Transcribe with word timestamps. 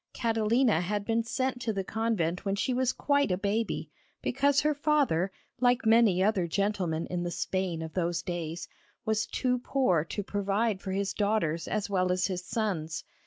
Catalina 0.13 0.81
had 0.81 1.05
been 1.05 1.21
sent 1.23 1.61
to 1.61 1.71
the 1.71 1.83
convent 1.83 2.43
when 2.43 2.55
she 2.55 2.73
was 2.73 2.91
quite 2.91 3.29
a 3.31 3.37
baby, 3.37 3.91
because 4.23 4.61
her 4.61 4.73
father, 4.73 5.31
like 5.59 5.85
many 5.85 6.23
other 6.23 6.47
gentlemen 6.47 7.05
in 7.05 7.21
the 7.21 7.29
Spain 7.29 7.83
of 7.83 7.93
those 7.93 8.23
days, 8.23 8.67
was 9.05 9.27
too 9.27 9.59
poor 9.59 10.03
to 10.05 10.23
provide 10.23 10.81
for 10.81 10.91
his 10.91 11.13
daughters 11.13 11.67
as 11.67 11.87
well 11.87 12.11
as 12.11 12.25
his 12.25 12.43
sons. 12.43 13.03